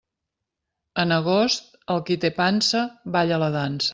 En 1.03 1.13
agost, 1.17 1.69
el 1.95 2.03
qui 2.09 2.19
té 2.25 2.33
pansa, 2.39 2.83
balla 3.17 3.41
la 3.45 3.55
dansa. 3.61 3.89